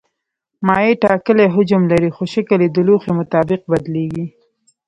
مایع 0.67 0.93
ټاکلی 1.03 1.47
حجم 1.55 1.81
لري 1.91 2.09
خو 2.15 2.23
شکل 2.33 2.59
یې 2.65 2.69
د 2.71 2.77
لوښي 2.87 3.11
مطابق 3.19 3.61
بدلېږي. 3.71 4.25